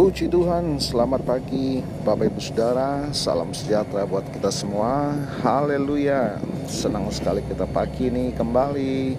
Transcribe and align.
Puji 0.00 0.32
Tuhan, 0.32 0.80
selamat 0.80 1.28
pagi 1.28 1.84
Bapak 2.08 2.32
Ibu 2.32 2.40
Saudara, 2.40 3.12
salam 3.12 3.52
sejahtera 3.52 4.08
buat 4.08 4.24
kita 4.32 4.48
semua. 4.48 5.12
Haleluya. 5.44 6.40
Senang 6.64 7.12
sekali 7.12 7.44
kita 7.44 7.68
pagi 7.68 8.08
ini 8.08 8.32
kembali 8.32 9.12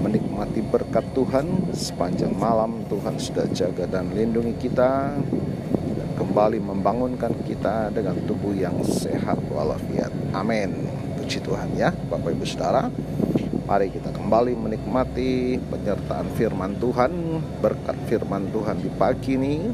menikmati 0.00 0.64
berkat 0.64 1.04
Tuhan 1.12 1.76
sepanjang 1.76 2.32
malam 2.32 2.88
Tuhan 2.88 3.20
sudah 3.20 3.44
jaga 3.52 3.84
dan 3.84 4.16
lindungi 4.16 4.56
kita 4.64 5.12
kembali 6.16 6.56
membangunkan 6.56 7.44
kita 7.44 7.92
dengan 7.92 8.16
tubuh 8.24 8.56
yang 8.56 8.80
sehat 8.88 9.44
walafiat. 9.52 10.08
Amin. 10.32 10.72
Puji 11.20 11.44
Tuhan 11.44 11.68
ya, 11.76 11.92
Bapak 12.08 12.32
Ibu 12.32 12.48
Saudara. 12.48 12.88
Mari 13.62 13.94
kita 13.94 14.10
kembali 14.10 14.58
menikmati 14.58 15.54
penyertaan 15.54 16.26
firman 16.34 16.74
Tuhan, 16.82 17.38
berkat 17.62 17.94
firman 18.10 18.50
Tuhan 18.50 18.82
di 18.82 18.90
pagi 18.90 19.38
ini. 19.38 19.70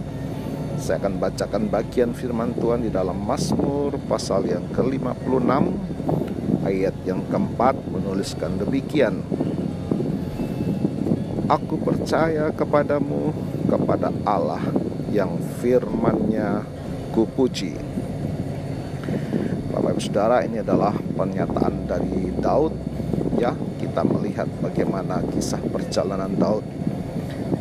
Saya 0.76 1.00
akan 1.00 1.16
bacakan 1.16 1.72
bagian 1.72 2.12
firman 2.12 2.52
Tuhan 2.60 2.84
di 2.84 2.92
dalam 2.92 3.16
Mazmur 3.16 3.96
pasal 4.04 4.44
yang 4.44 4.68
ke-56 4.76 5.50
ayat 6.68 6.92
yang 7.08 7.24
keempat 7.32 7.80
menuliskan 7.88 8.60
demikian. 8.60 9.24
Aku 11.48 11.80
percaya 11.80 12.52
kepadamu, 12.52 13.32
kepada 13.68 14.12
Allah 14.28 14.60
yang 15.08 15.40
firman-Nya 15.64 16.60
kupuji. 17.16 17.72
Bapak 19.72 19.96
Ibu 19.96 20.00
Saudara, 20.00 20.44
ini 20.44 20.60
adalah 20.60 20.92
pernyataan 20.92 21.88
dari 21.88 22.32
Daud 22.36 22.72
ya 23.36 23.52
kita 23.78 24.02
melihat 24.02 24.50
bagaimana 24.58 25.22
kisah 25.30 25.62
perjalanan 25.70 26.34
Daud. 26.34 26.66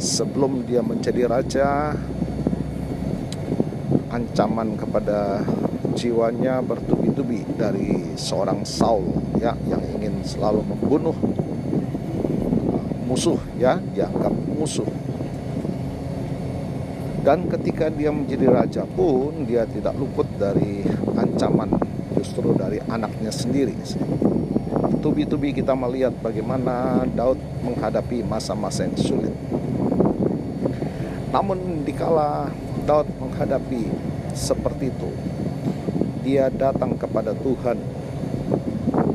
Sebelum 0.01 0.65
dia 0.65 0.81
menjadi 0.81 1.29
raja 1.29 1.93
ancaman 4.09 4.73
kepada 4.77 5.45
jiwanya 5.93 6.61
bertubi-tubi 6.65 7.45
dari 7.57 8.17
seorang 8.17 8.65
Saul 8.65 9.09
ya 9.37 9.53
yang 9.69 9.81
ingin 9.97 10.21
selalu 10.21 10.61
membunuh 10.65 11.17
uh, 12.73 12.85
musuh 13.05 13.37
ya 13.57 13.77
dianggap 13.93 14.33
musuh. 14.57 14.89
Dan 17.21 17.49
ketika 17.51 17.91
dia 17.91 18.13
menjadi 18.13 18.47
raja 18.47 18.83
pun 18.87 19.43
dia 19.43 19.67
tidak 19.67 19.97
luput 19.99 20.29
dari 20.39 20.85
ancaman 21.17 21.73
justru 22.15 22.55
dari 22.55 22.79
anaknya 22.87 23.29
sendiri 23.33 23.75
Tubi-tubi 25.07 25.55
kita 25.55 25.71
melihat 25.71 26.11
bagaimana 26.19 27.07
Daud 27.15 27.39
menghadapi 27.63 28.27
masa-masa 28.27 28.83
yang 28.83 28.99
sulit. 28.99 29.31
Namun 31.31 31.87
dikala 31.87 32.51
Daud 32.83 33.07
menghadapi 33.15 33.87
seperti 34.35 34.91
itu, 34.91 35.07
dia 36.27 36.51
datang 36.51 36.99
kepada 36.99 37.31
Tuhan. 37.39 37.79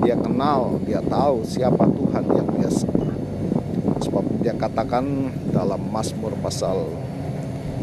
Dia 0.00 0.16
kenal, 0.16 0.80
dia 0.88 1.04
tahu 1.04 1.44
siapa 1.44 1.84
Tuhan 1.84 2.24
yang 2.40 2.48
dia 2.56 2.72
sembah. 2.72 3.12
Sebab 4.00 4.24
dia 4.40 4.56
katakan 4.56 5.28
dalam 5.52 5.92
Mazmur 5.92 6.32
pasal 6.40 6.88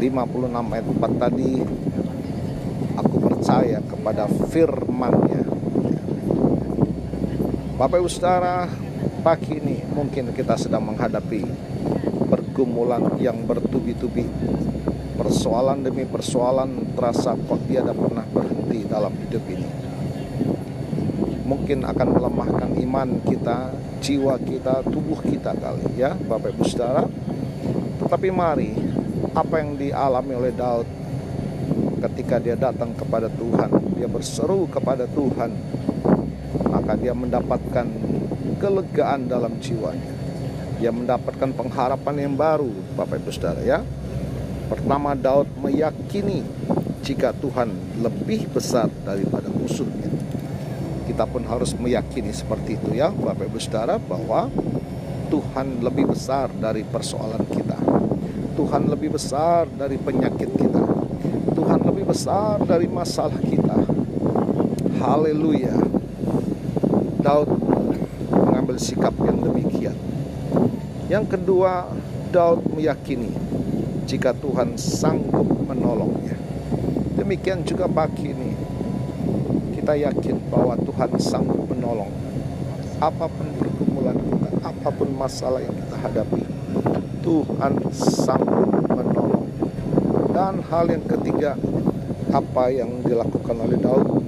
56 0.02 0.50
ayat 0.50 0.86
4 0.98 1.14
tadi, 1.14 1.62
aku 2.98 3.16
percaya 3.22 3.78
kepada 3.86 4.26
firman-Nya 4.50 5.49
Bapak 7.80 7.96
Ibu 7.96 8.12
Saudara, 8.12 8.68
pagi 9.24 9.56
ini 9.56 9.80
mungkin 9.96 10.36
kita 10.36 10.52
sedang 10.60 10.84
menghadapi 10.84 11.48
pergumulan 12.28 13.16
yang 13.16 13.48
bertubi-tubi. 13.48 14.28
Persoalan 15.16 15.80
demi 15.80 16.04
persoalan 16.04 16.92
terasa 16.92 17.32
kok 17.32 17.56
tiada 17.64 17.96
pernah 17.96 18.28
berhenti 18.28 18.84
dalam 18.84 19.16
hidup 19.24 19.40
ini. 19.48 19.70
Mungkin 21.48 21.88
akan 21.88 22.08
melemahkan 22.20 22.70
iman 22.84 23.16
kita, 23.24 23.72
jiwa 24.04 24.36
kita, 24.44 24.84
tubuh 24.84 25.16
kita 25.24 25.56
kali 25.56 25.96
ya 25.96 26.12
Bapak 26.12 26.52
Ibu 26.52 26.68
Saudara. 26.68 27.08
Tetapi 28.04 28.28
mari, 28.28 28.76
apa 29.32 29.56
yang 29.56 29.80
dialami 29.80 30.36
oleh 30.36 30.52
Daud 30.52 30.84
ketika 32.04 32.36
dia 32.44 32.60
datang 32.60 32.92
kepada 32.92 33.32
Tuhan, 33.32 33.72
dia 33.96 34.04
berseru 34.04 34.68
kepada 34.68 35.08
Tuhan, 35.08 35.48
maka 36.90 37.06
dia 37.06 37.14
mendapatkan 37.14 37.86
kelegaan 38.58 39.30
dalam 39.30 39.62
jiwanya. 39.62 40.10
Dia 40.82 40.90
mendapatkan 40.90 41.54
pengharapan 41.54 42.26
yang 42.26 42.34
baru, 42.34 42.66
Bapak 42.98 43.22
Ibu 43.22 43.30
Saudara 43.30 43.62
ya. 43.62 43.78
Pertama 44.66 45.14
Daud 45.14 45.46
meyakini 45.54 46.42
jika 47.06 47.30
Tuhan 47.30 47.70
lebih 48.02 48.50
besar 48.50 48.90
daripada 49.06 49.46
musuhnya. 49.54 50.10
Kita 51.06 51.30
pun 51.30 51.46
harus 51.46 51.78
meyakini 51.78 52.34
seperti 52.34 52.74
itu 52.74 52.98
ya, 52.98 53.14
Bapak 53.14 53.46
Ibu 53.46 53.62
Saudara 53.62 53.94
bahwa 54.02 54.50
Tuhan 55.30 55.86
lebih 55.86 56.10
besar 56.10 56.50
dari 56.50 56.82
persoalan 56.82 57.46
kita. 57.54 57.78
Tuhan 58.58 58.90
lebih 58.90 59.14
besar 59.14 59.70
dari 59.78 59.94
penyakit 59.94 60.58
kita. 60.58 60.82
Tuhan 61.54 61.86
lebih 61.86 62.10
besar 62.10 62.58
dari 62.66 62.90
masalah 62.90 63.38
kita. 63.38 63.78
Haleluya. 64.98 65.89
Daud 67.30 67.46
mengambil 68.26 68.74
sikap 68.74 69.14
yang 69.22 69.38
demikian. 69.38 69.94
Yang 71.06 71.38
kedua, 71.38 71.86
Daud 72.34 72.66
meyakini 72.74 73.30
jika 74.02 74.34
Tuhan 74.34 74.74
sanggup 74.74 75.46
menolongnya. 75.62 76.34
Demikian 77.14 77.62
juga 77.62 77.86
pagi 77.86 78.34
ini 78.34 78.50
kita 79.78 79.94
yakin 79.94 80.42
bahwa 80.50 80.74
Tuhan 80.82 81.10
sanggup 81.22 81.70
menolong 81.70 82.10
apa 82.98 83.30
pun 83.30 83.46
pergumulan 83.62 84.18
kita, 84.18 84.50
apa 84.66 84.88
pun 84.90 85.08
masalah 85.14 85.62
yang 85.62 85.74
kita 85.86 85.96
hadapi. 86.02 86.42
Tuhan 87.22 87.78
sanggup 87.94 88.90
menolong. 88.90 89.46
Dan 90.34 90.66
hal 90.66 90.90
yang 90.90 91.06
ketiga, 91.06 91.54
apa 92.34 92.74
yang 92.74 92.90
dilakukan 93.06 93.54
oleh 93.54 93.78
Daud? 93.78 94.18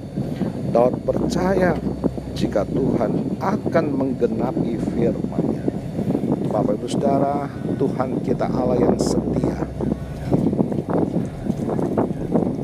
Daud 0.71 1.03
percaya 1.03 1.75
jika 2.43 2.67
Tuhan 2.67 3.39
akan 3.39 3.85
menggenapi 3.95 4.75
firman-Nya. 4.75 5.63
Bapak 6.51 6.75
Ibu 6.75 6.87
Saudara, 6.91 7.47
Tuhan 7.79 8.19
kita 8.19 8.51
Allah 8.51 8.83
yang 8.83 8.99
setia. 8.99 9.63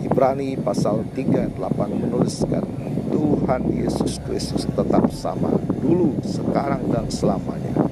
Ibrani 0.04 0.60
pasal 0.60 1.08
3 1.16 1.56
8 1.56 1.96
menuliskan 1.96 2.68
Tuhan 3.08 3.62
Yesus 3.72 4.20
Kristus 4.28 4.68
tetap 4.68 5.08
sama 5.16 5.56
dulu, 5.80 6.12
sekarang 6.28 6.84
dan 6.92 7.08
selamanya. 7.08 7.88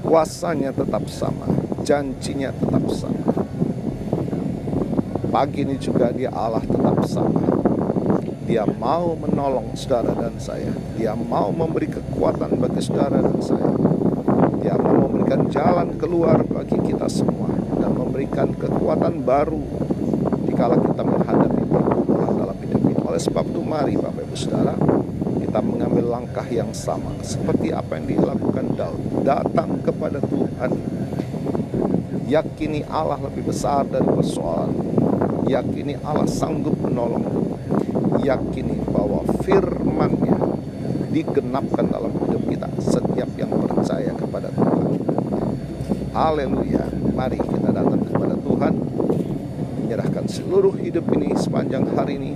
Kuasanya 0.00 0.72
tetap 0.72 1.04
sama, 1.12 1.44
janjinya 1.84 2.56
tetap 2.56 2.88
sama. 2.88 3.36
Pagi 5.28 5.68
ini 5.68 5.76
juga 5.76 6.08
dia 6.08 6.32
Allah 6.32 6.64
tetap 6.64 7.04
sama 7.04 7.55
dia 8.46 8.62
mau 8.62 9.18
menolong 9.18 9.74
saudara 9.74 10.14
dan 10.14 10.38
saya. 10.38 10.70
Dia 10.94 11.18
mau 11.18 11.50
memberi 11.50 11.90
kekuatan 11.90 12.62
bagi 12.62 12.78
saudara 12.78 13.18
dan 13.18 13.42
saya. 13.42 13.74
Dia 14.62 14.78
mau 14.78 15.10
memberikan 15.10 15.50
jalan 15.50 15.98
keluar 15.98 16.46
bagi 16.46 16.78
kita 16.78 17.10
semua 17.10 17.50
dan 17.82 17.90
memberikan 17.98 18.54
kekuatan 18.54 19.26
baru 19.26 19.58
dikala 20.46 20.78
kita 20.78 21.02
menghadapi 21.02 21.62
pergumulan 21.66 22.32
dalam 22.38 22.56
hidup 22.62 22.82
ini. 22.86 22.94
Oleh 23.02 23.20
sebab 23.20 23.44
itu 23.50 23.60
mari 23.66 23.94
Bapak 23.98 24.22
Ibu 24.22 24.36
Saudara 24.38 24.74
kita 25.42 25.58
mengambil 25.66 26.04
langkah 26.06 26.46
yang 26.46 26.70
sama 26.70 27.18
seperti 27.26 27.74
apa 27.74 27.98
yang 27.98 28.06
dilakukan 28.06 28.78
Daud. 28.78 29.26
Datang 29.26 29.82
kepada 29.82 30.22
Tuhan. 30.22 30.70
Yakini 32.30 32.86
Allah 32.86 33.18
lebih 33.26 33.50
besar 33.50 33.82
dari 33.90 34.06
persoalan. 34.06 34.70
Yakini 35.46 35.98
Allah 36.02 36.26
sanggup 36.26 36.74
menolong 36.78 37.46
yakini 38.22 38.78
bahwa 38.88 39.24
firman-Nya 39.44 40.36
digenapkan 41.12 41.88
dalam 41.88 42.12
hidup 42.12 42.42
kita 42.48 42.68
setiap 42.80 43.30
yang 43.40 43.48
percaya 43.48 44.12
kepada 44.12 44.52
Tuhan. 44.52 45.00
Haleluya. 46.12 46.84
Mari 47.16 47.40
kita 47.40 47.72
datang 47.72 48.04
kepada 48.04 48.36
Tuhan 48.36 48.72
menyerahkan 49.80 50.24
seluruh 50.28 50.76
hidup 50.76 51.08
ini 51.16 51.32
sepanjang 51.36 51.88
hari 51.96 52.20
ini 52.20 52.32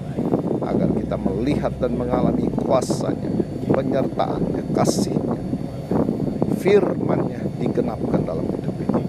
agar 0.64 0.88
kita 0.96 1.16
melihat 1.20 1.72
dan 1.76 1.92
mengalami 1.98 2.48
kuasanya, 2.56 3.28
penyertaannya, 3.68 4.64
kasihnya, 4.72 5.42
firmannya 6.56 7.40
digenapkan 7.60 8.24
dalam 8.24 8.48
hidup 8.48 8.76
ini. 8.80 9.04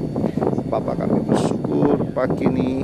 Bapak 0.67 1.03
kami 1.03 1.19
bersyukur 1.24 2.12
pagi 2.12 2.47
ini 2.47 2.83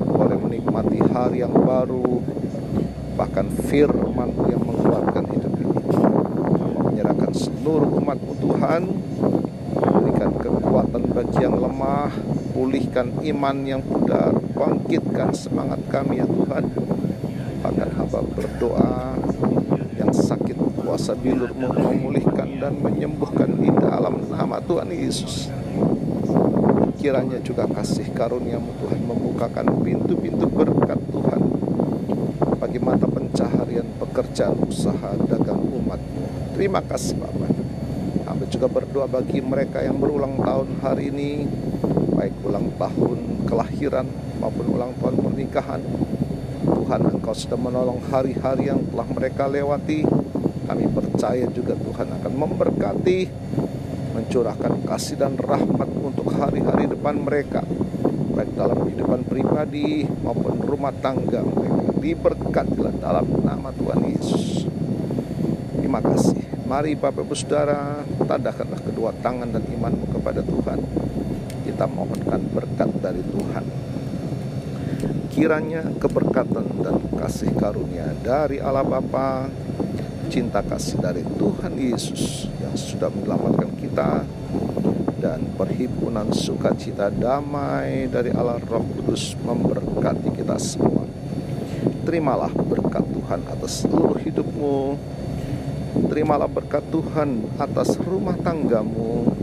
boleh 0.00 0.38
menikmati 0.38 0.98
hari 1.10 1.46
yang 1.46 1.54
baru 1.54 2.33
bahkan 3.14 3.46
firman 3.70 4.30
yang 4.50 4.62
mengeluarkan 4.62 5.24
hidup 5.30 5.54
ini. 5.58 5.78
Menyerahkan 6.90 7.32
seluruh 7.34 7.90
umat 8.02 8.18
Tuhan, 8.42 8.82
kekuatan 10.14 10.50
kekuatan 10.60 11.02
bagi 11.14 11.38
yang 11.42 11.56
lemah, 11.58 12.10
pulihkan 12.50 13.06
iman 13.22 13.56
yang 13.62 13.82
pudar, 13.82 14.34
bangkitkan 14.54 15.30
semangat 15.30 15.78
kami 15.86 16.18
ya 16.18 16.26
Tuhan. 16.26 16.64
Bahkan 17.62 17.88
hamba 17.94 18.20
berdoa 18.34 19.14
yang 19.94 20.10
sakit 20.10 20.56
kuasa 20.82 21.14
bilurmu 21.14 21.70
memulihkan 21.74 22.58
dan 22.58 22.78
menyembuhkan 22.82 23.50
di 23.58 23.70
dalam 23.72 24.26
nama 24.30 24.58
Tuhan 24.62 24.90
Yesus. 24.90 25.48
Kiranya 26.98 27.38
juga 27.44 27.68
kasih 27.68 28.10
karuniamu 28.16 28.74
Tuhan 28.80 29.00
membukakan 29.04 29.66
pintu-pintu 29.84 30.48
berkat 30.48 30.98
Tuhan 31.12 31.43
bagi 32.74 32.90
mata 32.90 33.06
pencaharian 33.06 33.86
pekerjaan 34.02 34.58
usaha 34.66 35.14
dagang 35.30 35.62
umatmu. 35.62 36.58
Terima 36.58 36.82
kasih 36.82 37.14
Bapak. 37.22 37.54
Kami 38.26 38.50
juga 38.50 38.66
berdoa 38.66 39.06
bagi 39.06 39.38
mereka 39.38 39.78
yang 39.78 39.94
berulang 39.94 40.42
tahun 40.42 40.82
hari 40.82 41.14
ini, 41.14 41.46
baik 42.18 42.34
ulang 42.42 42.74
tahun 42.74 43.46
kelahiran 43.46 44.10
maupun 44.42 44.74
ulang 44.74 44.90
tahun 44.98 45.22
pernikahan. 45.22 45.86
Tuhan 46.66 47.14
Engkau 47.14 47.30
sudah 47.38 47.54
menolong 47.54 48.02
hari-hari 48.10 48.66
yang 48.66 48.82
telah 48.90 49.06
mereka 49.06 49.46
lewati. 49.46 50.02
Kami 50.66 50.84
percaya 50.90 51.46
juga 51.54 51.78
Tuhan 51.78 52.10
akan 52.10 52.32
memberkati, 52.34 53.18
mencurahkan 54.18 54.82
kasih 54.82 55.22
dan 55.22 55.38
rahmat 55.38 55.90
untuk 56.02 56.26
hari-hari 56.34 56.90
depan 56.90 57.22
mereka, 57.22 57.62
baik 58.34 58.50
dalam 58.58 58.82
kehidupan 58.82 59.22
pribadi 59.30 60.10
maupun 60.26 60.58
rumah 60.58 60.90
tangga 60.98 61.38
mereka. 61.38 61.73
Diberkatilah 62.04 63.00
dalam 63.00 63.24
nama 63.40 63.72
Tuhan 63.72 64.04
Yesus. 64.12 64.68
Terima 65.80 66.04
kasih. 66.04 66.36
Mari 66.68 67.00
Bapak 67.00 67.24
Ibu 67.24 67.32
Saudara, 67.32 68.04
tandahkanlah 68.28 68.76
kedua 68.84 69.08
tangan 69.24 69.48
dan 69.48 69.64
imanmu 69.64 70.12
kepada 70.12 70.44
Tuhan. 70.44 70.84
Kita 71.64 71.88
mohonkan 71.88 72.44
berkat 72.52 72.92
dari 73.00 73.24
Tuhan. 73.24 73.64
Kiranya 75.32 75.80
keberkatan 75.96 76.84
dan 76.84 77.00
kasih 77.16 77.56
karunia 77.56 78.12
dari 78.20 78.60
Allah 78.60 78.84
Bapa, 78.84 79.48
cinta 80.28 80.60
kasih 80.60 81.00
dari 81.00 81.24
Tuhan 81.24 81.72
Yesus 81.72 82.52
yang 82.60 82.76
sudah 82.76 83.08
menyelamatkan 83.08 83.80
kita 83.80 84.28
dan 85.24 85.40
perhimpunan 85.56 86.28
sukacita 86.36 87.08
damai 87.08 88.12
dari 88.12 88.28
Allah 88.28 88.60
Roh 88.60 88.84
Kudus 88.92 89.32
memberkati 89.40 90.36
kita 90.36 90.60
semua. 90.60 91.03
Terimalah 92.14 92.54
berkat 92.54 93.02
Tuhan 93.10 93.42
atas 93.42 93.82
seluruh 93.82 94.14
hidupmu. 94.22 94.94
Terimalah 96.06 96.46
berkat 96.46 96.86
Tuhan 96.86 97.42
atas 97.58 97.98
rumah 97.98 98.38
tanggamu. 98.38 99.34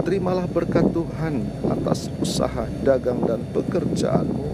Terimalah 0.00 0.48
berkat 0.48 0.88
Tuhan 0.88 1.44
atas 1.68 2.08
usaha 2.16 2.64
dagang 2.80 3.20
dan 3.28 3.44
pekerjaanmu. 3.52 4.48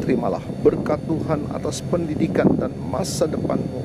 Terimalah 0.00 0.40
berkat 0.64 1.04
Tuhan 1.04 1.44
atas 1.52 1.84
pendidikan 1.84 2.48
dan 2.56 2.72
masa 2.72 3.28
depanmu. 3.28 3.84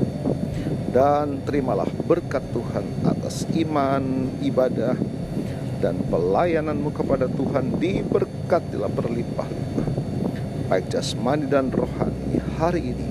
Dan 0.96 1.44
terimalah 1.44 1.92
berkat 2.08 2.48
Tuhan 2.56 3.04
atas 3.04 3.44
iman, 3.52 4.32
ibadah, 4.40 4.96
dan 5.84 6.00
pelayananmu 6.08 6.88
kepada 6.96 7.28
Tuhan 7.28 7.76
diberkatilah 7.84 8.88
berlimpah-limpah. 8.96 9.79
Baik 10.70 10.94
jasmani 10.94 11.50
dan 11.50 11.74
rohani 11.74 12.38
hari 12.62 12.94
ini 12.94 13.10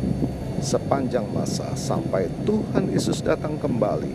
sepanjang 0.62 1.26
masa 1.26 1.74
sampai 1.74 2.30
Tuhan 2.46 2.86
Yesus 2.86 3.18
datang 3.18 3.58
kembali 3.58 4.14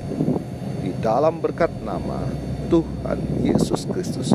di 0.79 0.95
dalam 1.03 1.43
berkat 1.43 1.67
nama 1.83 2.23
Tuhan 2.71 3.19
Yesus 3.43 3.83
Kristus. 3.83 4.31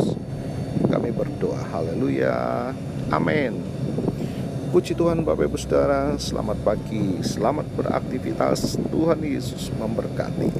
Kami 0.92 1.08
berdoa, 1.08 1.56
haleluya, 1.72 2.76
amin. 3.08 3.56
Puji 4.76 4.92
Tuhan 4.92 5.24
Bapak 5.24 5.48
Ibu 5.48 5.56
Saudara, 5.56 6.12
selamat 6.20 6.60
pagi, 6.60 7.24
selamat 7.24 7.64
beraktivitas, 7.80 8.76
Tuhan 8.92 9.24
Yesus 9.24 9.72
memberkati. 9.72 10.52